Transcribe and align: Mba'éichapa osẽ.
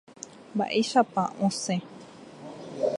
Mba'éichapa 0.55 1.23
osẽ. 1.47 1.77